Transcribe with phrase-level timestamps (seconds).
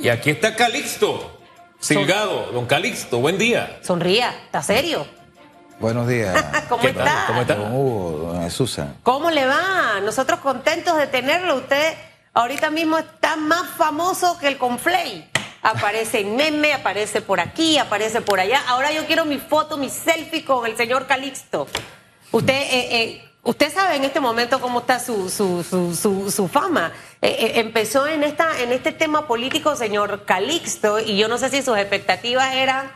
[0.00, 1.40] Y aquí está Calixto,
[1.80, 3.80] Silgado, don Calixto, buen día.
[3.82, 5.04] Sonría, ¿está serio?
[5.80, 6.40] Buenos días.
[6.68, 7.08] ¿Cómo ¿Qué tal?
[7.08, 7.24] está?
[7.26, 7.54] ¿Cómo está?
[7.56, 8.96] Don Hugo, don Susan.
[9.02, 9.98] ¿Cómo le va?
[10.00, 11.56] Nosotros contentos de tenerlo.
[11.56, 11.94] Usted
[12.32, 15.28] ahorita mismo está más famoso que el Conflay.
[15.62, 18.62] Aparece en meme, aparece por aquí, aparece por allá.
[18.68, 21.66] Ahora yo quiero mi foto, mi selfie con el señor Calixto.
[22.30, 26.46] Usted, eh, eh, usted sabe en este momento cómo está su, su, su, su, su
[26.46, 26.92] fama.
[27.20, 31.50] Eh, eh, empezó en, esta, en este tema político, señor Calixto, y yo no sé
[31.50, 32.90] si sus expectativas eran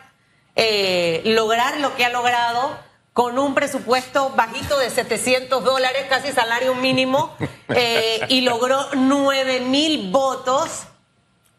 [0.55, 2.77] eh, lograr lo que ha logrado
[3.13, 7.35] con un presupuesto bajito de 700 dólares, casi salario mínimo,
[7.69, 10.85] eh, y logró 9 mil votos,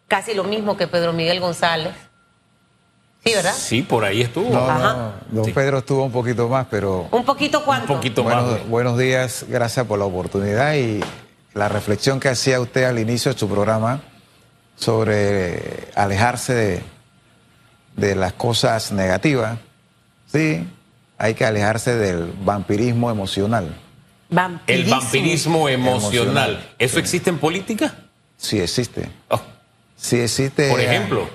[0.08, 1.94] casi lo mismo que Pedro Miguel González.
[3.26, 3.54] Sí, ¿verdad?
[3.56, 4.50] Sí, por ahí estuvo.
[4.54, 4.94] No, Ajá.
[4.94, 5.52] no, don Sí.
[5.54, 7.92] Pedro estuvo un poquito más, pero Un poquito cuánto.
[7.94, 8.34] Un poquito más.
[8.36, 8.70] buenos, güey.
[8.70, 11.02] buenos días, gracias por la oportunidad y
[11.54, 14.02] la reflexión que hacía usted al inicio de su programa
[14.76, 16.82] sobre alejarse de,
[17.96, 19.58] de las cosas negativas.
[20.32, 20.68] Sí,
[21.18, 23.66] hay que alejarse del vampirismo emocional.
[24.30, 25.00] El Vampirísimo.
[25.00, 26.02] vampirismo emocional.
[26.52, 26.70] Emocional.
[26.80, 27.94] ¿Eso existe en política?
[28.38, 29.10] Sí existe.
[29.30, 29.40] Oh,
[29.96, 30.70] Sí existe.
[30.70, 31.30] Por eh, ejemplo.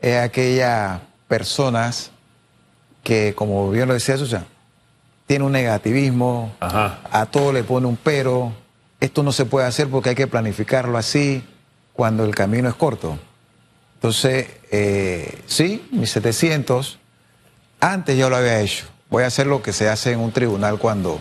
[0.00, 2.10] Es aquellas personas
[3.02, 4.44] que, como bien lo decía Susan,
[5.26, 6.98] tiene un negativismo, Ajá.
[7.10, 8.52] a todo le pone un pero,
[9.02, 11.44] esto no se puede hacer porque hay que planificarlo así
[11.92, 13.18] cuando el camino es corto.
[13.94, 17.00] Entonces, eh, sí, mis 700,
[17.80, 18.86] antes yo lo había hecho.
[19.10, 21.18] Voy a hacer lo que se hace en un tribunal cuando,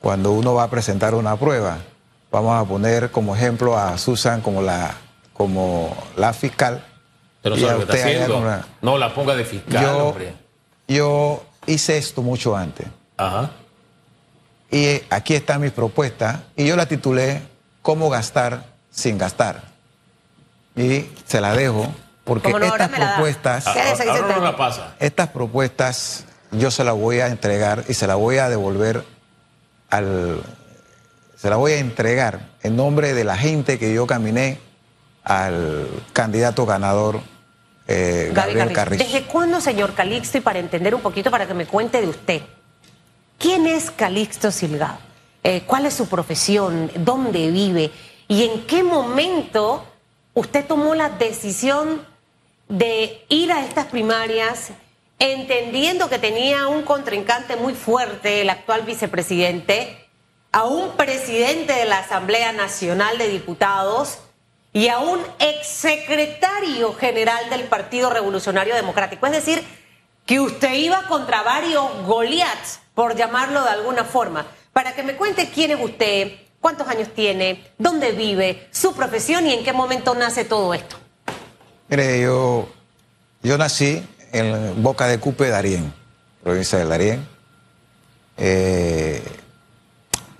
[0.00, 1.76] cuando uno va a presentar una prueba.
[2.32, 4.96] Vamos a poner como ejemplo a Susan como la,
[5.34, 6.82] como la fiscal.
[7.42, 8.46] Pero no usted como
[8.80, 10.32] No la ponga de fiscal, yo, hombre.
[10.88, 12.86] yo hice esto mucho antes.
[13.18, 13.50] Ajá.
[14.70, 16.40] Y aquí están mis propuestas.
[16.56, 17.42] Y yo la titulé
[17.82, 19.62] ¿Cómo gastar sin gastar?
[20.74, 24.94] Y se la dejo porque estas propuestas, Ahora no la pasa.
[24.98, 29.04] estas propuestas yo se las voy a entregar y se las voy a devolver
[29.90, 30.42] al,
[31.36, 34.58] se las voy a entregar en nombre de la gente que yo caminé
[35.22, 37.20] al candidato ganador
[37.86, 38.72] eh, Gabriel.
[38.72, 39.04] Carrizo.
[39.04, 42.42] ¿Desde cuándo, señor Calixto, y para entender un poquito, para que me cuente de usted,
[43.38, 44.98] quién es Calixto Silgado?
[45.42, 46.90] Eh, ¿Cuál es su profesión?
[46.96, 47.92] ¿Dónde vive?
[48.28, 49.84] ¿Y en qué momento
[50.34, 52.04] usted tomó la decisión
[52.68, 54.70] de ir a estas primarias,
[55.18, 60.04] entendiendo que tenía un contrincante muy fuerte, el actual vicepresidente,
[60.52, 64.18] a un presidente de la Asamblea Nacional de Diputados
[64.72, 69.26] y a un exsecretario general del Partido Revolucionario Democrático.
[69.26, 69.62] Es decir,
[70.26, 74.46] que usted iba contra varios Goliaths, por llamarlo de alguna forma.
[74.72, 79.52] Para que me cuente quién es usted, cuántos años tiene, dónde vive, su profesión y
[79.52, 80.96] en qué momento nace todo esto.
[81.88, 82.66] Mire, yo,
[83.42, 84.02] yo nací
[84.32, 85.92] en Boca de Cupe, Darién,
[86.42, 87.28] provincia del Darién.
[88.38, 89.22] Eh,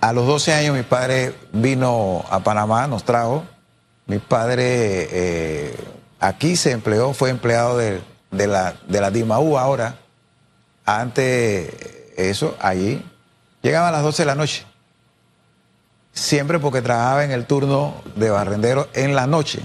[0.01, 3.45] a los 12 años mi padre vino a Panamá, nos trajo.
[4.07, 5.75] Mi padre eh,
[6.19, 8.01] aquí se empleó, fue empleado de,
[8.31, 9.99] de la, de la DIMAU ahora.
[10.85, 13.03] Antes eso, allí.
[13.61, 14.65] Llegaba a las 12 de la noche.
[16.11, 19.61] Siempre porque trabajaba en el turno de barrendero en la noche.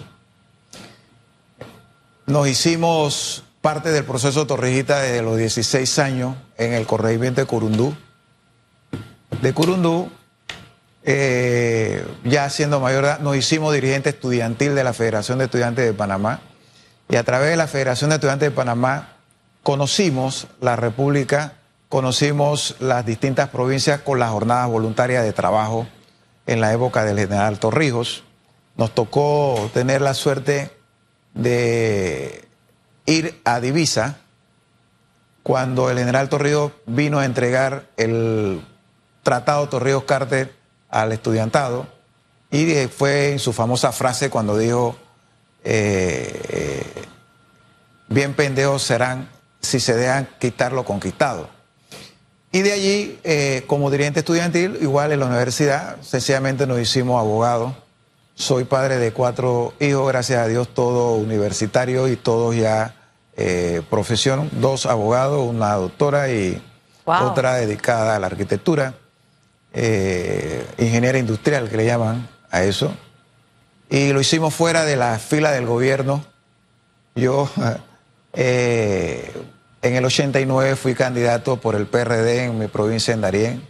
[2.26, 7.96] Nos hicimos parte del proceso Torrijita desde los 16 años en el corregimiento de Curundú.
[9.40, 10.10] De Curundú,
[11.04, 15.94] eh, ya siendo mayor edad, nos hicimos dirigente estudiantil de la Federación de Estudiantes de
[15.94, 16.40] Panamá.
[17.08, 19.16] Y a través de la Federación de Estudiantes de Panamá
[19.62, 21.54] conocimos la República,
[21.92, 25.86] conocimos las distintas provincias con las jornadas voluntarias de trabajo
[26.46, 28.24] en la época del general Torrijos.
[28.78, 30.70] Nos tocó tener la suerte
[31.34, 32.48] de
[33.04, 34.20] ir a Divisa
[35.42, 38.64] cuando el general Torrijos vino a entregar el
[39.22, 40.56] tratado Torrijos Carter
[40.88, 41.86] al estudiantado
[42.50, 44.96] y fue en su famosa frase cuando dijo
[45.62, 47.04] eh, eh,
[48.08, 49.28] bien pendejos serán
[49.60, 51.60] si se dejan quitar lo conquistado.
[52.52, 57.72] Y de allí, eh, como dirigente estudiantil, igual en la universidad, sencillamente nos hicimos abogados.
[58.34, 62.94] Soy padre de cuatro hijos, gracias a Dios, todos universitarios y todos ya
[63.36, 66.62] eh, profesión, dos abogados, una doctora y
[67.04, 67.30] Wow.
[67.30, 68.94] otra dedicada a la arquitectura,
[69.72, 72.94] eh, ingeniera industrial que le llaman a eso.
[73.90, 76.24] Y lo hicimos fuera de la fila del gobierno.
[77.16, 77.50] Yo
[78.34, 79.32] eh,
[79.82, 83.68] en el 89 fui candidato por el PRD en mi provincia en Darién.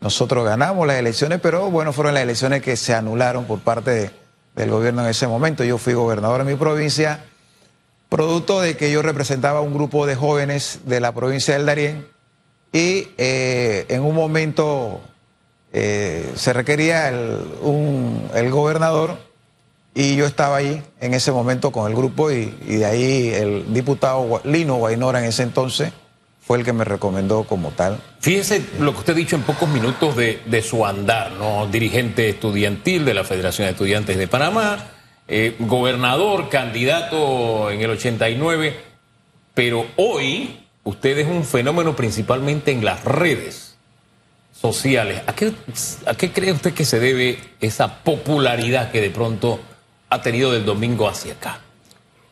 [0.00, 4.10] Nosotros ganamos las elecciones, pero bueno, fueron las elecciones que se anularon por parte de,
[4.54, 5.64] del gobierno en ese momento.
[5.64, 7.24] Yo fui gobernador en mi provincia,
[8.10, 12.06] producto de que yo representaba un grupo de jóvenes de la provincia del Darién
[12.70, 15.00] y eh, en un momento
[15.72, 19.27] eh, se requería el gobernador
[19.98, 24.40] y yo estaba ahí en ese momento con el grupo y, de ahí el diputado
[24.44, 25.92] Lino Guainora en ese entonces
[26.40, 27.98] fue el que me recomendó como tal.
[28.20, 31.66] Fíjese lo que usted ha dicho en pocos minutos de, de su andar, ¿no?
[31.66, 34.86] Dirigente estudiantil de la Federación de Estudiantes de Panamá,
[35.26, 38.76] eh, gobernador, candidato en el 89,
[39.52, 43.76] pero hoy usted es un fenómeno principalmente en las redes
[44.52, 45.22] sociales.
[45.26, 45.52] ¿A qué,
[46.06, 49.58] ¿A qué cree usted que se debe esa popularidad que de pronto
[50.10, 51.60] ha tenido del domingo hacia acá?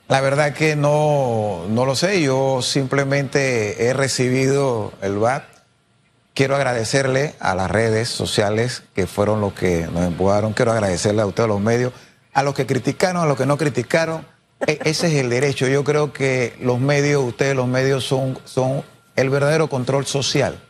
[0.09, 5.43] La verdad que no, no lo sé, yo simplemente he recibido el VAT.
[6.35, 10.53] Quiero agradecerle a las redes sociales que fueron los que nos empujaron.
[10.53, 11.93] Quiero agradecerle a ustedes los medios,
[12.35, 14.27] a los que criticaron, a los que no criticaron.
[14.67, 15.67] E- ese es el derecho.
[15.67, 18.85] Yo creo que los medios, ustedes los medios son, son
[19.17, 20.61] el verdadero control social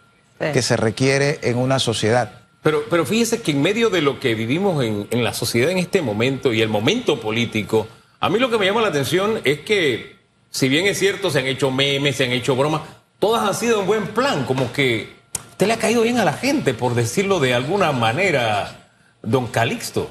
[0.40, 0.52] Sí.
[0.52, 2.30] que se requiere en una sociedad.
[2.62, 5.78] Pero, pero fíjese que en medio de lo que vivimos en, en la sociedad en
[5.78, 7.86] este momento y el momento político,
[8.18, 10.16] a mí lo que me llama la atención es que,
[10.50, 12.82] si bien es cierto, se han hecho memes, se han hecho bromas,
[13.18, 15.14] todas han sido en buen plan, como que
[15.50, 18.90] usted le ha caído bien a la gente, por decirlo de alguna manera,
[19.22, 20.10] don Calixto.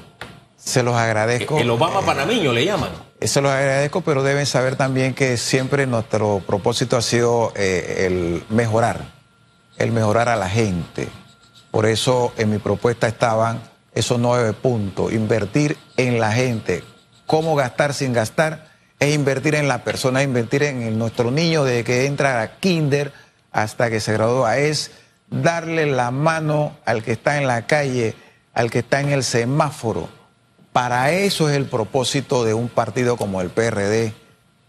[0.56, 1.58] Se los agradezco.
[1.58, 2.90] El Obama panameño le llaman.
[3.20, 8.42] Se los agradezco, pero deben saber también que siempre nuestro propósito ha sido eh, el
[8.48, 9.12] mejorar,
[9.78, 11.08] el mejorar a la gente.
[11.76, 13.60] Por eso en mi propuesta estaban
[13.92, 16.82] esos nueve puntos, invertir en la gente.
[17.26, 18.68] ¿Cómo gastar sin gastar?
[18.98, 23.12] Es invertir en la persona, invertir en el- nuestro niño desde que entra a kinder
[23.52, 24.56] hasta que se gradúa.
[24.56, 24.92] Es
[25.28, 28.14] darle la mano al que está en la calle,
[28.54, 30.08] al que está en el semáforo.
[30.72, 34.14] Para eso es el propósito de un partido como el PRD,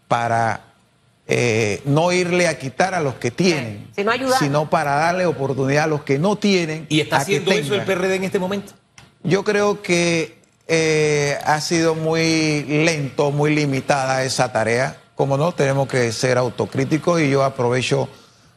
[0.10, 0.67] para
[1.30, 4.40] eh, no irle a quitar a los que tienen, sino ayudar.
[4.40, 6.86] sino para darle oportunidad a los que no tienen.
[6.88, 7.84] ¿Y está haciendo eso el.
[7.84, 8.74] PRD en este momento?
[9.24, 10.38] Yo creo que
[10.68, 15.02] eh, ha sido muy lento, muy limitada esa tarea.
[15.16, 18.08] Como no, tenemos que ser autocríticos y yo aprovecho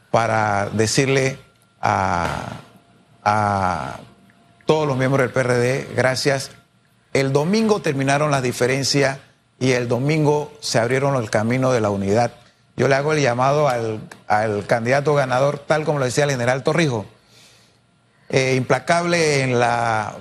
[0.09, 1.39] para decirle
[1.81, 2.61] a,
[3.23, 3.99] a
[4.65, 6.51] todos los miembros del PRD, gracias.
[7.11, 9.17] El domingo terminaron las diferencias
[9.59, 12.31] y el domingo se abrieron el camino de la unidad.
[12.77, 16.63] Yo le hago el llamado al, al candidato ganador, tal como lo decía el general
[16.63, 17.05] Torrijos
[18.31, 20.15] eh, implacable en, la,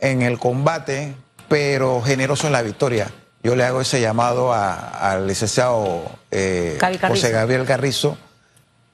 [0.00, 1.14] en el combate,
[1.48, 3.08] pero generoso en la victoria.
[3.44, 6.02] Yo le hago ese llamado al licenciado
[6.32, 6.78] eh.
[7.06, 8.18] José Gabriel Carrizo,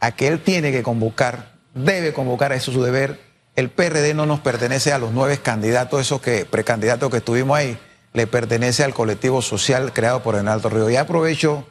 [0.00, 3.18] a que él tiene que convocar, debe convocar, eso es su deber.
[3.56, 7.78] El PRD no nos pertenece a los nueve candidatos, esos que, precandidatos que estuvimos ahí,
[8.12, 10.90] le pertenece al colectivo social creado por Renaldo Río.
[10.90, 11.66] Y aprovecho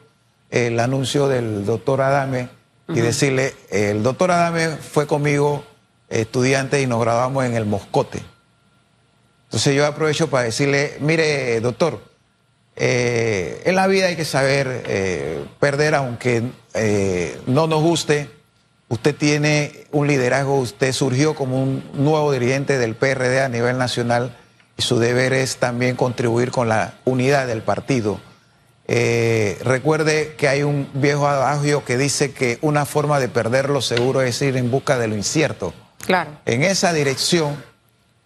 [0.50, 2.48] el anuncio del doctor Adame
[2.88, 5.64] y decirle, el doctor Adame fue conmigo
[6.08, 8.22] estudiante y nos graduamos en el Moscote.
[9.44, 12.00] Entonces yo aprovecho para decirle, mire, doctor,
[12.76, 16.42] eh, en la vida hay que saber eh, perder aunque
[16.74, 18.30] eh, no nos guste.
[18.88, 24.36] Usted tiene un liderazgo, usted surgió como un nuevo dirigente del PRD a nivel nacional
[24.76, 28.20] y su deber es también contribuir con la unidad del partido.
[28.90, 33.82] Eh, recuerde que hay un viejo adagio que dice que una forma de perder lo
[33.82, 35.74] seguro es ir en busca de lo incierto.
[36.06, 36.30] Claro.
[36.46, 37.62] En esa dirección,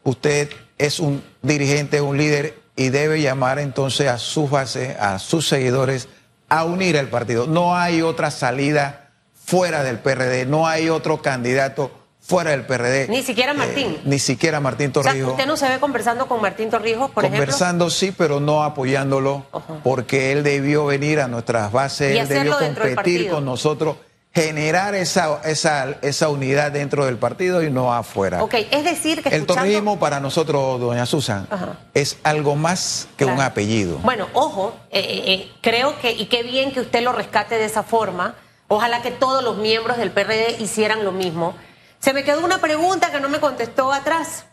[0.04, 5.48] usted es un dirigente, un líder y debe llamar entonces a su base, a sus
[5.48, 6.08] seguidores,
[6.48, 7.48] a unir el partido.
[7.48, 9.10] No hay otra salida
[9.44, 11.90] fuera del PRD, no hay otro candidato
[12.22, 13.08] fuera del PRD.
[13.08, 13.96] Ni siquiera Martín.
[13.98, 15.32] Eh, ni siquiera Martín O sea, Torrijos.
[15.32, 19.44] usted no se ve conversando con Martín Torrijos, por Conversando sí, pero no apoyándolo,
[19.82, 23.96] porque él debió venir a nuestras bases, Y él debió competir con nosotros,
[24.34, 28.38] generar esa, esa, esa unidad dentro del partido y no afuera.
[28.38, 28.58] ejemplo?
[28.58, 29.54] Ok, es decir que El escuchando...
[29.54, 31.46] torrijismo para nosotros, doña Susan,
[31.92, 33.98] es algo más que un apellido.
[33.98, 37.64] Bueno, ojo, eh, eh, eh, creo que, y qué bien que usted lo rescate de
[37.64, 38.36] esa forma.
[38.68, 41.54] Ojalá que todos los miembros del PRD hicieran lo mismo.
[42.02, 44.44] Se me quedó una pregunta que no me contestó atrás.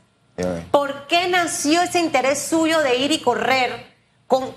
[0.72, 3.88] ¿Por qué nació ese interés suyo de ir y correr
[4.28, 4.56] con,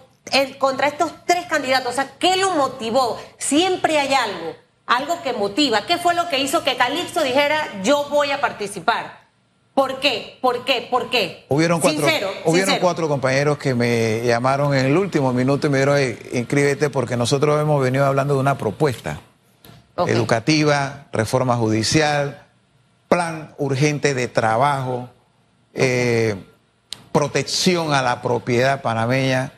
[0.58, 1.92] contra estos tres candidatos?
[1.92, 3.18] O sea, ¿qué lo motivó?
[3.38, 4.54] Siempre hay algo,
[4.86, 5.86] algo que motiva.
[5.86, 9.22] ¿Qué fue lo que hizo que Calixto dijera, yo voy a participar?
[9.74, 10.38] ¿Por qué?
[10.42, 10.86] ¿Por qué?
[10.90, 11.46] ¿Por qué?
[11.48, 12.78] Hubieron cuatro, Sincero, hubieron sincero.
[12.82, 17.16] cuatro compañeros que me llamaron en el último minuto y me dijeron, "Ey, inscríbete porque
[17.16, 19.18] nosotros hemos venido hablando de una propuesta
[20.06, 22.41] educativa, reforma judicial,
[23.12, 25.10] plan urgente de trabajo,
[25.74, 26.34] eh,
[27.12, 29.52] protección a la propiedad panameña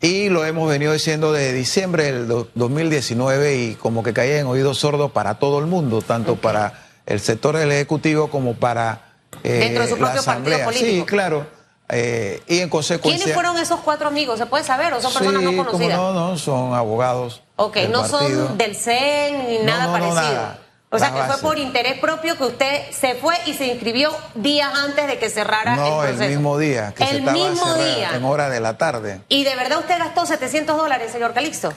[0.00, 4.78] y lo hemos venido diciendo desde diciembre del 2019 y como que caía en oídos
[4.78, 9.82] sordos para todo el mundo, tanto para el sector del Ejecutivo como para eh, Dentro
[9.82, 10.86] de su propio Partido político.
[10.86, 11.44] Sí, claro.
[11.88, 13.18] Eh, y en consecuencia.
[13.18, 14.38] ¿Quiénes fueron esos cuatro amigos?
[14.38, 14.92] ¿Se puede saber?
[14.94, 15.98] ¿O son personas no conocidas?
[15.98, 17.42] no, no, son abogados.
[17.56, 20.61] Ok, no son del CEN ni nada parecido.
[20.94, 24.70] O sea, que fue por interés propio que usted se fue y se inscribió días
[24.78, 26.24] antes de que cerrara no, el proceso.
[26.24, 26.92] el mismo día.
[26.94, 28.10] Que el se estaba mismo día.
[28.14, 29.22] En hora de la tarde.
[29.30, 31.72] ¿Y de verdad usted gastó 700 dólares, señor Calixto?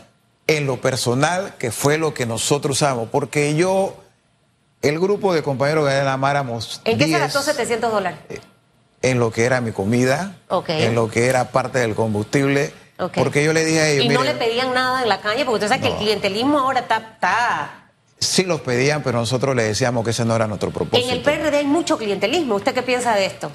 [0.47, 3.07] En lo personal, que fue lo que nosotros usamos.
[3.09, 3.95] Porque yo,
[4.81, 6.81] el grupo de compañeros que amáramos.
[6.83, 8.19] ¿En qué se gastó 700 dólares?
[8.27, 8.41] Eh,
[9.01, 10.35] en lo que era mi comida,
[10.67, 12.73] en lo que era parte del combustible.
[13.15, 14.05] Porque yo le dije a ellos.
[14.05, 15.45] ¿Y no le pedían nada en la calle?
[15.45, 17.84] Porque usted sabe que el clientelismo ahora está
[18.19, 21.07] Sí los pedían, pero nosotros le decíamos que ese no era nuestro propósito.
[21.07, 22.55] En el PRD hay mucho clientelismo.
[22.55, 23.51] ¿Usted qué piensa de esto?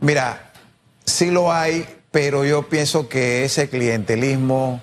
[0.00, 0.52] Mira,
[1.04, 4.82] sí lo hay, pero yo pienso que ese clientelismo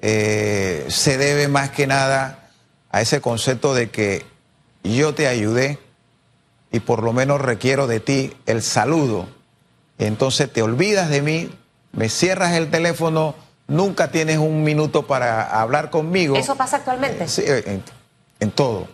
[0.00, 2.50] eh, se debe más que nada
[2.90, 4.24] a ese concepto de que
[4.84, 5.78] yo te ayudé
[6.70, 9.28] y por lo menos requiero de ti el saludo.
[9.98, 11.50] Entonces te olvidas de mí,
[11.92, 13.34] me cierras el teléfono,
[13.66, 16.36] nunca tienes un minuto para hablar conmigo.
[16.36, 17.26] ¿Eso pasa actualmente?
[17.28, 17.42] sí,
[18.40, 18.88] en todo.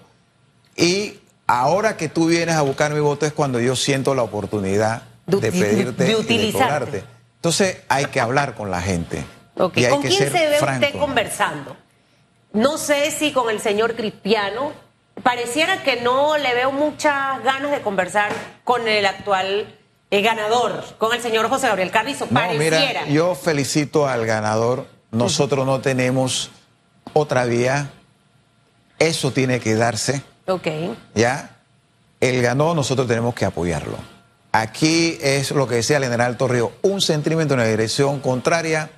[0.76, 5.02] Y ahora que tú vienes a buscar mi voto es cuando yo siento la oportunidad
[5.26, 7.04] de, pedirte de utilizarte.
[7.36, 9.24] Entonces hay que hablar con la gente.
[9.56, 9.88] Okay.
[9.88, 11.76] ¿Con quién se ve usted conversando?
[12.52, 14.72] No sé si con el señor Cristiano.
[15.22, 18.32] Pareciera que no le veo muchas ganas de conversar
[18.64, 19.78] con el actual
[20.10, 22.26] eh, ganador, con el señor José Gabriel Carrizo.
[22.30, 23.02] No, Pareciera.
[23.02, 24.86] Mira, yo felicito al ganador.
[25.10, 26.50] Nosotros no tenemos
[27.12, 27.90] otra vía
[29.08, 30.22] eso tiene que darse.
[30.46, 30.68] Ok.
[31.14, 31.56] ¿Ya?
[32.20, 33.96] Él ganó, nosotros tenemos que apoyarlo.
[34.52, 38.90] Aquí es lo que decía el general Torrio, un centímetro en la dirección contraria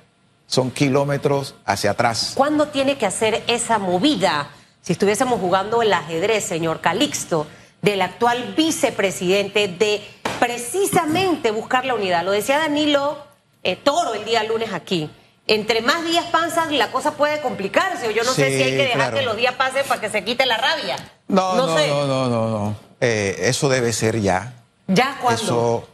[0.47, 2.33] son kilómetros hacia atrás.
[2.35, 4.49] ¿Cuándo tiene que hacer esa movida?
[4.81, 7.47] Si estuviésemos jugando el ajedrez, señor Calixto,
[7.81, 10.01] del actual vicepresidente, de
[10.39, 12.23] precisamente buscar la unidad.
[12.23, 13.17] Lo decía Danilo
[13.63, 15.09] eh, Toro el día lunes aquí
[15.47, 18.07] entre más días pasan, la cosa puede complicarse.
[18.07, 20.23] O yo no sé si hay que dejar que los días pasen para que se
[20.23, 20.95] quite la rabia.
[21.27, 22.75] No, no, no, no, no, no.
[23.01, 24.53] Eh, eso debe ser ya.
[24.87, 25.41] ¿Ya cuándo?
[25.41, 25.87] Eso,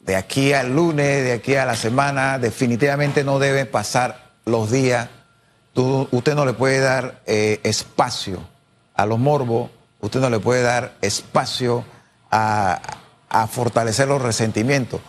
[0.00, 5.08] de aquí al lunes, de aquí a la semana, definitivamente no deben pasar los días.
[5.74, 8.40] usted no le puede dar eh, espacio
[8.94, 9.70] a los morbos,
[10.00, 11.84] usted no le puede dar espacio
[12.30, 12.80] a,
[13.28, 15.00] a fortalecer los resentimientos.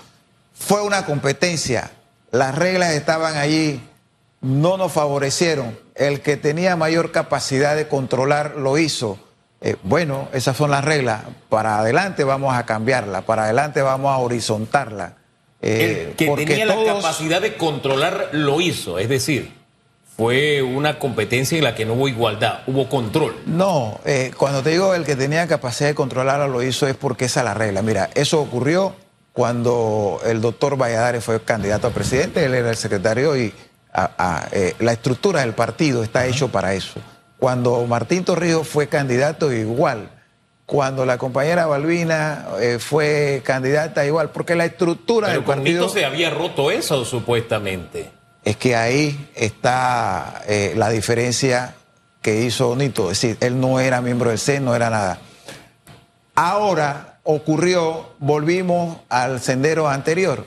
[0.54, 1.92] Fue una competencia
[2.32, 3.82] las reglas estaban allí,
[4.42, 5.78] no nos favorecieron.
[5.96, 9.18] El que tenía mayor capacidad de controlar lo hizo.
[9.62, 11.24] Eh, bueno, esas son las reglas.
[11.50, 15.16] Para adelante vamos a cambiarla, para adelante vamos a horizontarla.
[15.62, 19.52] Eh, el que tenía la capacidad de controlar lo hizo, es decir,
[20.16, 23.36] fue una competencia en la que no hubo igualdad, hubo control.
[23.48, 27.26] No, eh, cuando te digo el que tenía capacidad de controlar lo hizo es porque
[27.26, 27.82] esa es la regla.
[27.82, 28.94] Mira, eso ocurrió
[29.38, 33.54] cuando el doctor Valladares fue candidato a presidente, él era el secretario y
[34.52, 37.00] eh, la estructura del partido está hecho para eso.
[37.38, 40.10] Cuando Martín Torrijos fue candidato, igual.
[40.66, 44.32] Cuando la compañera Balbina eh, fue candidata, igual.
[44.32, 45.88] Porque la estructura del partido.
[45.88, 48.10] se había roto eso, supuestamente.
[48.44, 51.76] Es que ahí está eh, la diferencia
[52.24, 53.12] que hizo Nito.
[53.12, 55.20] Es decir, él no era miembro del CEN, no era nada.
[56.34, 60.46] Ahora ocurrió, volvimos al sendero anterior,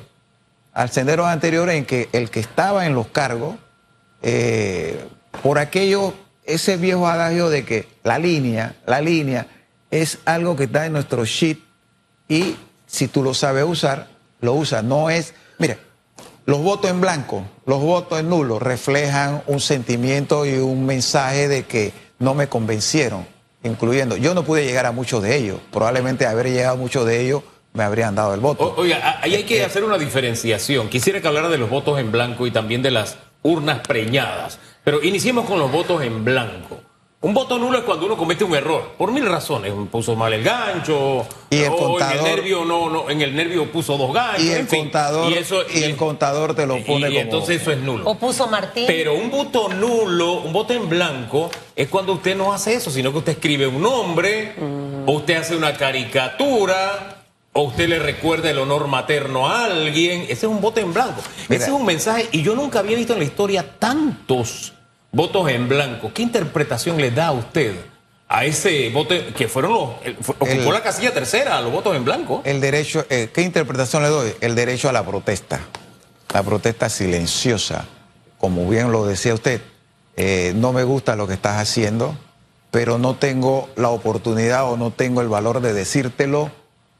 [0.72, 3.56] al sendero anterior en que el que estaba en los cargos,
[4.22, 5.04] eh,
[5.42, 9.46] por aquello, ese viejo adagio de que la línea, la línea
[9.90, 11.58] es algo que está en nuestro sheet
[12.28, 12.56] y
[12.86, 14.08] si tú lo sabes usar,
[14.40, 14.82] lo usas.
[14.82, 15.78] No es, mire,
[16.46, 21.64] los votos en blanco, los votos en nulo reflejan un sentimiento y un mensaje de
[21.64, 23.26] que no me convencieron
[23.62, 24.16] incluyendo.
[24.16, 25.60] Yo no pude llegar a muchos de ellos.
[25.70, 28.74] Probablemente haber llegado a muchos de ellos me habrían dado el voto.
[28.76, 30.88] oiga, ahí hay que hacer una diferenciación.
[30.88, 34.58] Quisiera que hablara de los votos en blanco y también de las urnas preñadas.
[34.84, 36.80] Pero iniciemos con los votos en blanco.
[37.22, 39.74] Un voto nulo es cuando uno comete un error, por mil razones.
[39.92, 43.70] Puso mal el gancho, y el contador, en el nervio no, no, en el nervio
[43.70, 44.42] puso dos ganchos.
[44.42, 47.78] Y el contador, y, eso, y, el contador te lo pone y, entonces eso es
[47.78, 48.08] nulo.
[48.08, 48.84] O puso Martín.
[48.86, 53.12] Pero un voto nulo, un voto en blanco, es cuando usted no hace eso, sino
[53.12, 55.06] que usted escribe un nombre, mm.
[55.06, 60.22] o usted hace una caricatura, o usted le recuerda el honor materno a alguien.
[60.22, 61.20] Ese es un voto en blanco.
[61.50, 64.72] Ese es un mensaje, y yo nunca había visto en la historia tantos
[65.12, 66.12] votos en blanco.
[66.12, 67.74] ¿Qué interpretación le da a usted
[68.32, 69.90] a ese voto que fueron los
[70.38, 72.42] ocupó la casilla tercera, los votos en blanco.
[72.44, 74.32] El derecho, eh, ¿qué interpretación le doy?
[74.40, 75.58] El derecho a la protesta,
[76.32, 77.86] la protesta silenciosa,
[78.38, 79.60] como bien lo decía usted.
[80.16, 82.16] Eh, no me gusta lo que estás haciendo,
[82.70, 86.52] pero no tengo la oportunidad o no tengo el valor de decírtelo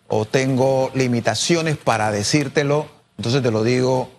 [0.09, 4.11] o tengo limitaciones para decírtelo, entonces te lo digo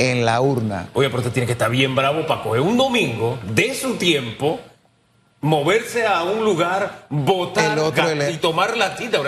[0.00, 0.88] en la urna.
[0.94, 4.58] Oye, pero usted tiene que estar bien bravo para coger un domingo de su tiempo
[5.42, 7.78] moverse a un lugar, votar
[8.30, 9.20] y tomar la cita.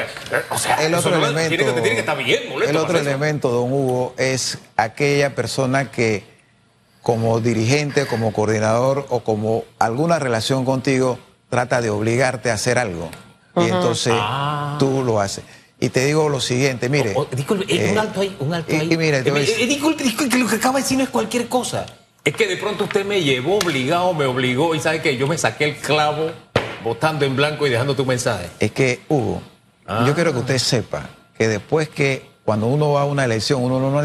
[0.50, 4.58] O sea, el otro elemento, tiene, que, estar bien El otro elemento, don Hugo, es
[4.76, 6.24] aquella persona que
[7.02, 11.18] como dirigente, como coordinador o como alguna relación contigo
[11.50, 13.10] trata de obligarte a hacer algo.
[13.56, 14.76] Y entonces ah.
[14.78, 15.44] tú lo haces.
[15.82, 17.12] Y te digo lo siguiente, mire.
[17.16, 18.88] Oh, oh, disculpe, eh, un alto ahí, un alto ahí.
[18.88, 21.84] Y, mire, eh, disculpe, disculpe, lo que acaba de decir no es cualquier cosa.
[22.24, 25.36] Es que de pronto usted me llevó obligado, me obligó y sabe que yo me
[25.36, 26.30] saqué el clavo
[26.84, 28.48] votando en blanco y dejando tu mensaje.
[28.60, 29.42] Es que, Hugo,
[29.88, 30.12] yo ah.
[30.14, 33.90] quiero que usted sepa que después que cuando uno va a una elección, uno no,
[33.90, 34.00] no,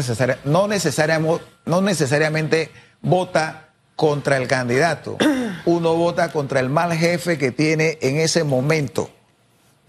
[0.66, 5.16] necesariamente, no necesariamente vota contra el candidato,
[5.64, 9.10] uno vota contra el mal jefe que tiene en ese momento.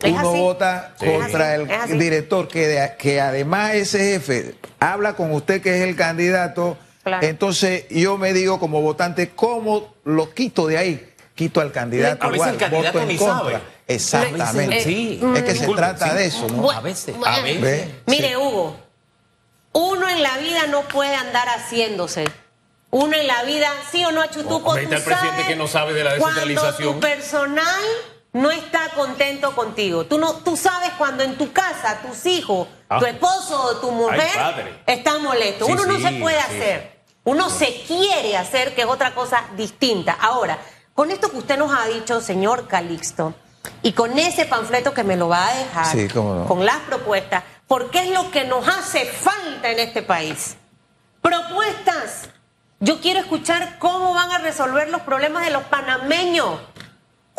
[0.04, 5.88] Uno vota contra el director que, que además ese jefe habla con usted que es
[5.88, 6.78] el candidato
[7.22, 11.14] entonces yo me digo como votante, ¿cómo lo quito de ahí?
[11.36, 12.26] Quito al candidato.
[12.26, 13.60] A veces el candidato ni sabe.
[13.88, 14.84] Exactamente.
[14.84, 15.22] sí.
[15.36, 16.70] Es que se trata de eso, ¿no?
[16.70, 17.16] a veces.
[17.26, 17.88] A veces.
[18.06, 18.78] Mire, Hugo,
[19.74, 22.26] uno en la vida no puede andar haciéndose.
[22.92, 26.04] Uno en la vida, sí o no, Chutuco, tú el presidente que no sabe de
[26.04, 26.74] la descentralización.
[26.74, 27.82] Cuando tu personal
[28.34, 30.06] no está contento contigo.
[30.06, 32.68] Tú no, tú sabes cuando en tu casa tus hijos,
[33.00, 33.10] tu ah.
[33.10, 35.68] esposo o tu mujer están molestos.
[35.68, 37.00] Uno no se puede hacer.
[37.24, 40.18] Uno se quiere hacer, que es otra cosa distinta.
[40.20, 40.58] Ahora,
[40.94, 43.34] con esto que usted nos ha dicho, señor Calixto,
[43.82, 46.14] y con ese panfleto que me lo va a dejar,
[46.48, 50.58] con las propuestas, porque es lo que nos hace falta en este país.
[51.22, 52.30] Propuestas.
[52.80, 56.60] Yo quiero escuchar cómo van a resolver los problemas de los panameños.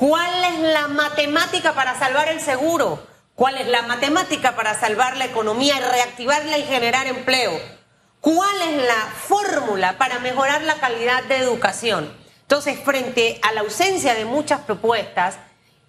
[0.01, 3.07] ¿Cuál es la matemática para salvar el seguro?
[3.35, 7.53] ¿Cuál es la matemática para salvar la economía y reactivarla y generar empleo?
[8.23, 12.11] ¿Cuál es la fórmula para mejorar la calidad de educación?
[12.41, 15.37] Entonces, frente a la ausencia de muchas propuestas,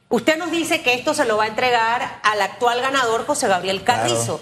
[0.10, 3.86] usted nos dice que esto se lo va a entregar al actual ganador José Gabriel
[3.86, 4.42] Carrizo.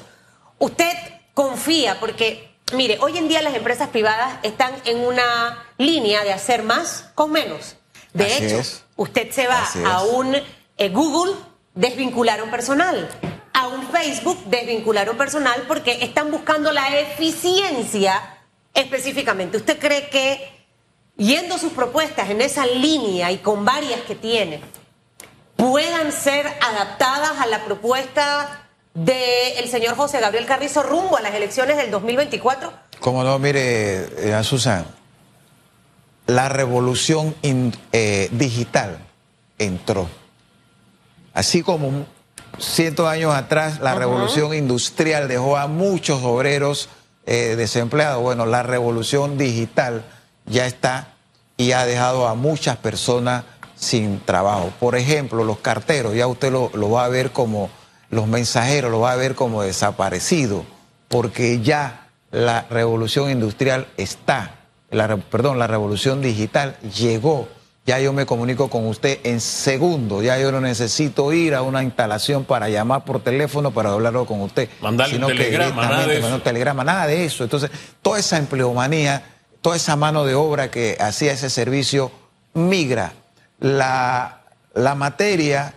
[0.57, 0.97] Usted
[1.35, 6.63] confía porque, mire, hoy en día las empresas privadas están en una línea de hacer
[6.63, 7.75] más con menos.
[8.13, 8.61] De hecho,
[8.95, 11.35] usted se va a un eh, Google,
[11.75, 13.09] desvincularon personal
[13.59, 18.37] a un Facebook desvincular un personal porque están buscando la eficiencia
[18.73, 19.57] específicamente.
[19.57, 20.59] ¿Usted cree que
[21.17, 24.61] yendo sus propuestas en esa línea y con varias que tiene,
[25.57, 31.75] puedan ser adaptadas a la propuesta del señor José Gabriel Carrizo rumbo a las elecciones
[31.75, 32.71] del 2024?
[33.01, 34.85] Como no, mire, eh, Susan,
[36.29, 38.99] la revolución eh, digital
[39.57, 40.07] entró.
[41.33, 42.05] Así como
[42.59, 46.89] cientos de años atrás la revolución industrial dejó a muchos obreros
[47.25, 48.21] eh, desempleados.
[48.21, 50.05] Bueno, la revolución digital
[50.45, 51.15] ya está
[51.57, 54.71] y ha dejado a muchas personas sin trabajo.
[54.79, 57.71] Por ejemplo, los carteros, ya usted lo, va a ver como,
[58.11, 60.63] los mensajeros lo va a ver como desaparecido,
[61.07, 64.58] porque ya la revolución industrial está,
[64.91, 67.47] la, perdón, la revolución digital llegó
[67.89, 71.81] ya yo me comunico con usted en segundo, ya yo no necesito ir a una
[71.81, 74.69] instalación para llamar por teléfono para hablarlo con usted.
[74.79, 76.39] Mandarle un telegrama, nada de eso.
[76.41, 77.43] telegrama, nada de eso.
[77.43, 77.71] Entonces,
[78.03, 79.23] toda esa empleomanía,
[79.61, 82.11] toda esa mano de obra que hacía ese servicio
[82.53, 83.13] migra.
[83.59, 84.41] La,
[84.75, 85.73] la materia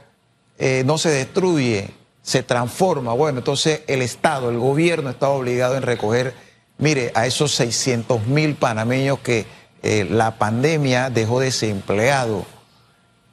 [0.58, 3.14] eh, no se destruye, se transforma.
[3.14, 6.34] Bueno, entonces el Estado, el gobierno está obligado en recoger,
[6.78, 9.46] mire, a esos 600 mil panameños que
[9.82, 12.44] eh, la pandemia dejó desempleado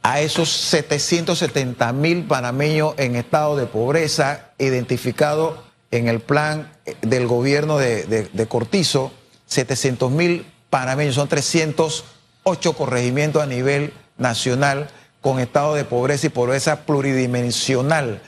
[0.02, 5.60] a esos 770 mil panameños en estado de pobreza identificados
[5.91, 9.12] en el plan eh, del gobierno de, Cortizo,
[9.47, 14.89] 700 mil panameños, son 308 corregimientos a nivel nacional
[15.21, 18.21] con estado de pobreza y pobreza pluridimensional.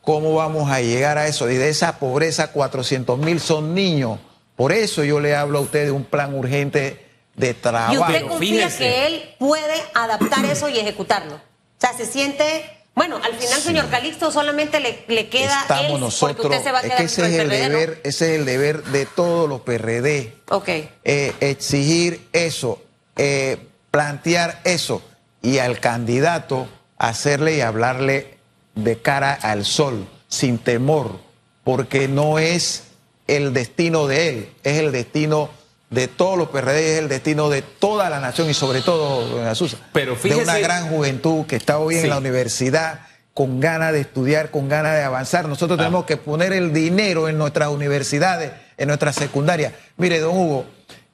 [0.00, 1.50] ¿Cómo vamos a llegar a eso?
[1.50, 4.18] Y de esa pobreza, 400 mil son niños.
[4.58, 7.94] Por eso yo le hablo a usted de un plan urgente de trabajo.
[7.94, 11.36] ¿Y usted confía que él puede adaptar eso y ejecutarlo?
[11.36, 11.40] O
[11.78, 12.68] sea, se siente...
[12.96, 16.80] Bueno, al final, señor Calixto, solamente le, le queda Estamos él nosotros, usted se va
[16.80, 19.60] a quedar es que ese es el, deber, ese es el deber de todos los
[19.60, 20.34] PRD.
[20.50, 20.68] Ok.
[21.04, 22.82] Eh, exigir eso,
[23.14, 23.58] eh,
[23.92, 25.00] plantear eso
[25.40, 26.66] y al candidato
[26.96, 28.38] hacerle y hablarle
[28.74, 31.20] de cara al sol, sin temor,
[31.62, 32.87] porque no es
[33.28, 35.50] el destino de él, es el destino
[35.90, 39.54] de todos los PRD, es el destino de toda la nación y sobre todo, de
[39.92, 42.00] Pero de fíjese- una gran juventud que está hoy Sí.
[42.02, 43.00] en la universidad
[43.32, 45.46] con ganas de estudiar, con ganas de avanzar.
[45.48, 45.82] Nosotros Ah.
[45.84, 49.72] tenemos que poner el dinero en nuestras universidades, en nuestras secundarias.
[49.96, 50.64] Mire, don Hugo,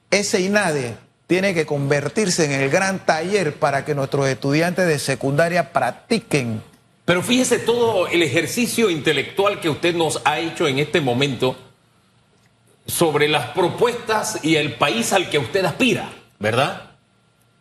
[0.09, 0.95] ese INADE
[1.27, 6.61] tiene que convertirse en el gran taller para que nuestros estudiantes de secundaria practiquen.
[7.05, 11.55] Pero fíjese todo el ejercicio intelectual que usted nos ha hecho en este momento
[12.85, 16.91] sobre las propuestas y el país al que usted aspira, ¿verdad?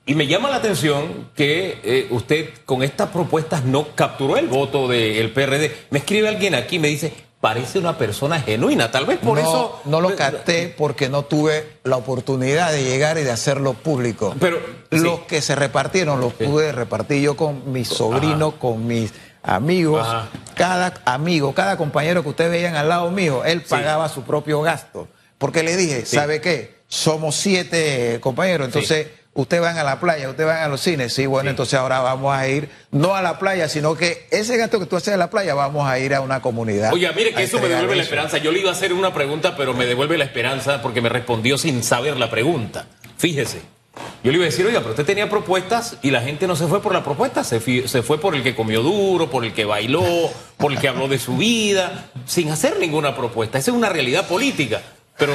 [0.06, 4.87] Y me llama la atención que eh, usted con estas propuestas no capturó el voto
[4.87, 5.74] del PRD.
[5.90, 9.80] Me escribe alguien aquí, me dice, parece una persona genuina, tal vez por no, eso...
[9.87, 14.34] no lo capté porque no tuve la oportunidad de llegar y de hacerlo público.
[14.40, 14.60] Pero,
[14.90, 15.24] los sí.
[15.26, 20.06] que se repartieron los pude repartir yo con mis sobrinos, con mis amigos.
[20.06, 20.28] Ajá.
[20.54, 25.08] Cada amigo, cada compañero que ustedes veían al lado mío, él pagaba su propio gasto.
[25.38, 26.16] Porque le dije, Sí.
[26.16, 26.75] ¿sabe qué?
[26.88, 31.12] Somos siete compañeros, entonces ustedes van a la playa, ustedes van a los cines.
[31.12, 31.51] Sí, bueno, Sí.
[31.51, 34.97] entonces ahora vamos a ir, no a la playa, sino que ese gasto que tú
[34.97, 36.92] haces en la playa, vamos a ir a una comunidad.
[36.92, 38.38] Oiga, mire que eso me devuelve la esperanza.
[38.38, 41.59] Yo le iba a hacer una pregunta, pero me devuelve la esperanza porque me respondió
[41.59, 42.87] sin saber la pregunta.
[43.16, 43.61] Fíjese.
[44.25, 46.66] Yo le iba a decir, oiga, pero usted tenía propuestas y la gente no se
[46.66, 50.03] fue por la propuesta, se fue por el que comió duro, por el que bailó,
[50.57, 53.59] por el que habló de su vida, sin hacer ninguna propuesta.
[53.59, 54.83] Esa es una realidad política.
[55.18, 55.35] Pero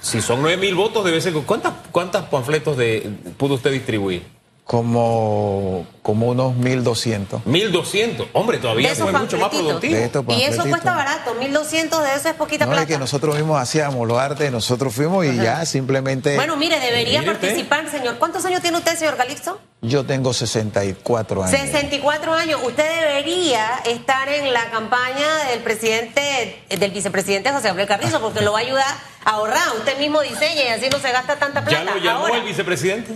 [0.00, 1.32] si son nueve mil votos, debe ser.
[1.32, 4.22] ¿Cuántas, cuántas panfletos de, pudo usted distribuir?
[4.66, 7.44] Como, como unos 1.200.
[7.44, 8.28] 1200.
[8.32, 9.94] Hombre, todavía fue mucho más productivo.
[10.30, 12.86] Y eso cuesta barato, 1.200 de eso es poquita No es plata.
[12.86, 16.34] que nosotros mismos hacíamos los artes, nosotros fuimos y ya simplemente.
[16.36, 17.48] Bueno, mire, debería Mire usted.
[17.48, 18.18] participar, señor.
[18.18, 19.60] ¿Cuántos años tiene usted, señor Calixto?
[19.82, 21.50] Yo tengo 64 años.
[21.60, 22.60] 64 años.
[22.64, 28.52] Usted debería estar en la campaña del presidente, del vicepresidente José Gabriel Carrizo, porque lo
[28.52, 28.86] va a ayudar
[29.26, 29.76] a ahorrar.
[29.78, 31.84] Usted mismo diseña y así no se gasta tanta plata.
[31.84, 33.12] ¿Ya lo llamó Ahora, el vicepresidente?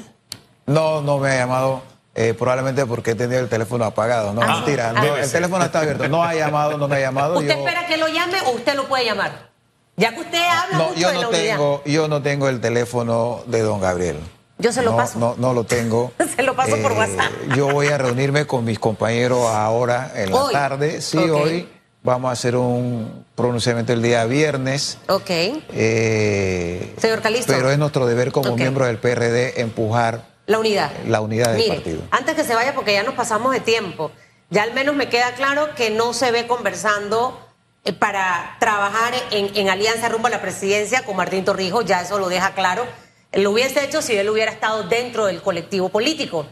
[0.69, 1.83] No, no me ha llamado.
[2.15, 4.33] eh, probablemente porque he tenido el teléfono apagado.
[4.33, 4.91] No, Ah, mentira.
[4.91, 5.01] ah.
[5.01, 5.35] no, el ser.
[5.41, 6.09] teléfono está abierto.
[6.09, 7.39] No ha llamado, no me ha llamado.
[7.39, 9.51] ¿Usted yo, espera que lo llame o usted lo puede llamar?
[9.97, 11.43] Ya que usted habla no, mucho yo de la no unidad.
[11.57, 14.19] tengo, yo no tengo el teléfono de don Gabriel.
[14.59, 15.19] Yo se lo no, paso.
[15.21, 16.11] No, no lo tengo.
[16.19, 17.31] Eh, Se lo paso por WhatsApp.
[17.57, 20.53] Yo voy a reunirme con mis compañeros ahora en la Hoy.
[20.53, 21.01] tarde.
[21.01, 21.69] Sí, hoy
[22.03, 24.99] vamos a hacer un pronunciamiento el día viernes.
[25.09, 25.31] Ok.
[25.31, 27.53] Eh, Señor Calixto.
[27.53, 28.59] Pero es nuestro deber como Ok.
[28.59, 30.91] miembro del PRD empujar La unidad.
[31.07, 32.03] la unidad del Mire, partido.
[32.11, 34.11] Antes que se vaya, porque ya nos pasamos de tiempo,
[34.51, 37.39] ya al menos me queda claro que no se ve conversando
[37.85, 42.19] eh, para trabajar en, en alianza rumbo a la presidencia con Martín Torrijos, ya eso
[42.19, 42.87] lo deja claro.
[43.33, 46.47] Lo hubiese hecho si él hubiera estado dentro del colectivo político.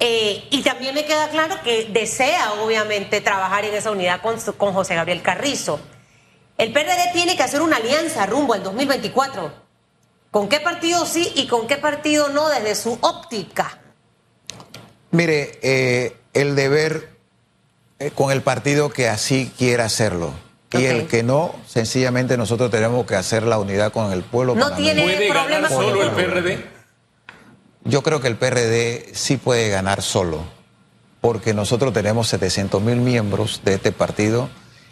[0.00, 4.72] Eh, y también me queda claro que desea, obviamente, trabajar en esa unidad con, con
[4.72, 5.78] José Gabriel Carrizo.
[6.58, 9.69] El PRD tiene que hacer una alianza rumbo al 2024.
[10.30, 13.78] ¿Con qué partido sí y con qué partido no desde su óptica?
[15.10, 17.08] Mire, eh, el deber
[17.98, 20.32] eh, con el partido que así quiera hacerlo.
[20.72, 24.54] Y el que no, sencillamente nosotros tenemos que hacer la unidad con el pueblo.
[24.54, 26.64] No tiene- ¿Puede problema ganar solo el el PRD?
[27.82, 30.44] Yo creo que el PRD sí puede ganar solo,
[31.20, 34.48] porque nosotros tenemos 700 mil miembros de este partido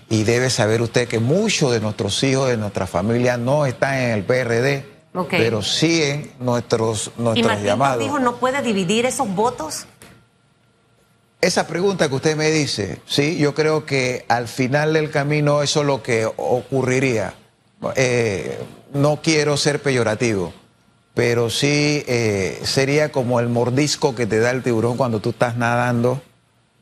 [0.09, 4.11] y debe saber usted que muchos de nuestros hijos, de nuestra familia, no están en
[4.11, 4.85] el PRD,
[5.29, 7.97] Pero sí en nuestros, ¿Y nuestros Martín llamados.
[7.99, 9.87] Cortijo no puede dividir esos votos?
[11.41, 15.81] Esa pregunta que usted me dice, sí, yo creo que al final del camino eso
[15.83, 17.35] es lo que ocurriría.
[17.95, 18.59] Eh,
[18.93, 20.53] no quiero ser peyorativo,
[21.15, 25.57] pero sí eh, sería como el mordisco que te da el tiburón cuando tú estás
[25.57, 26.21] nadando,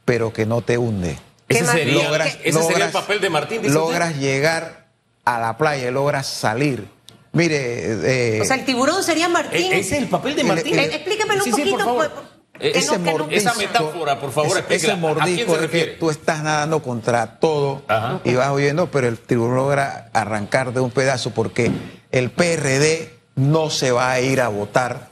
[0.07, 1.19] pero que no te hunde.
[1.49, 3.61] ¿Qué Ese sería, Logras- ese sería el papel de Martín.
[3.63, 4.87] dice logras llegar
[5.27, 6.89] a la playa, logras salir.
[7.37, 9.29] Mire, eh, O sea, el tiburón sería.
[9.29, 9.73] Martín.
[9.73, 10.79] E- Ese es el papel de el- Martín.
[10.79, 11.85] el- Eh, explíquemelo Sí, un sí, por poquito.
[11.85, 12.11] favor.
[12.59, 14.75] pues, que ese no- que no- mordisco, esa metáfora, por favor, ese-.
[14.75, 15.93] Ese ¿A quién mordisco que refiere?
[15.93, 18.21] tú estás nadando contra todo Ajá.
[18.25, 21.71] y vas huyendo, pero el tiburón logra arrancar de un pedazo porque
[22.13, 25.11] el PRD no se va a ir a votar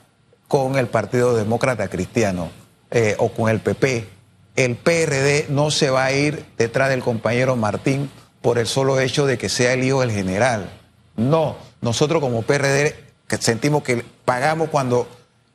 [0.49, 2.51] con el Partido Demócrata Cristiano
[2.91, 4.07] eh, o con el PP.
[4.57, 8.09] El PRD no se va a ir detrás del compañero Martín
[8.41, 10.71] por el solo hecho de que sea el hijo del general.
[11.17, 12.97] No, nosotros como PRD
[13.29, 15.07] que sentimos que pagamos cuando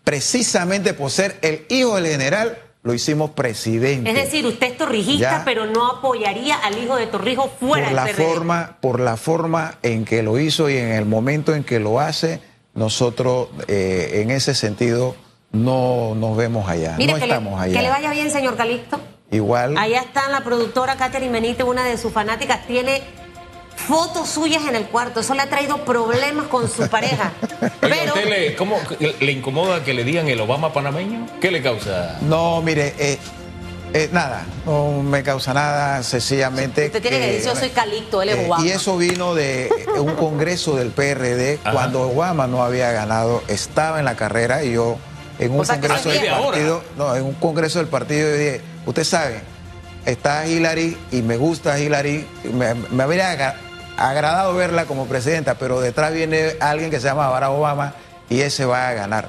[0.03, 4.09] precisamente por ser el hijo del general lo hicimos presidente.
[4.09, 5.41] Es decir, usted es torrijista, Ya.
[5.45, 9.75] pero no apoyaría al hijo de Torrijos fuera por la del forma, por la forma
[9.83, 12.39] en que lo hizo y en el momento en que lo hace,
[12.73, 15.15] nosotros eh, en ese sentido
[15.51, 17.73] no nos vemos allá, Mire, no le, estamos allá.
[17.73, 18.99] que le vaya bien, señor Calixto.
[19.29, 19.77] igual.
[19.77, 23.01] Allá está la productora Catherine Benítez, una de sus fanáticas, tiene
[23.87, 25.19] fotos suyas en el cuarto.
[25.19, 27.31] Eso le ha traído problemas con su pareja.
[27.79, 31.25] Pero ¿usted le, cómo, le incomoda que le digan el Obama panameño?
[31.41, 32.17] ¿Qué le causa?
[32.21, 33.17] No, mire, eh,
[33.93, 36.85] eh, nada, no me causa nada, sencillamente.
[36.85, 38.65] usted tiene que decir, yo soy Calixto, él es eh, Obama.
[38.65, 41.71] y eso vino de eh, un congreso del PRD Ajá.
[41.71, 44.97] cuando Obama no había ganado, estaba en la carrera y yo
[45.39, 48.35] en un O sea, que congreso del partido, no, en un congreso del partido yo
[48.35, 49.41] dije, usted sabe,
[50.05, 53.55] está Hillary y me gusta Hillary, me, me habría
[53.99, 57.93] agradado verla como presidenta, pero detrás viene alguien que se llama Barack Obama
[58.29, 59.27] y ese va a ganar.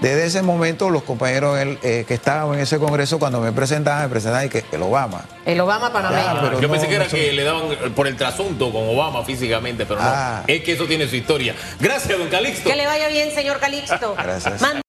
[0.00, 4.02] Desde ese momento los compañeros él, eh, que estaban en ese congreso cuando me presentaban,
[4.02, 5.24] me presentaban y que el Obama.
[5.46, 6.22] el Obama panameño.
[6.28, 7.62] Ah, Yo no, pensé que era no que le daban
[7.94, 10.06] por el trasunto con Obama físicamente, pero no.
[10.06, 10.42] Ah.
[10.46, 11.54] Es que eso tiene su historia.
[11.80, 12.68] Gracias, don Calixto.
[12.68, 14.14] Que le vaya bien, señor Calixto.
[14.16, 14.60] Gracias.
[14.60, 14.82] Mande-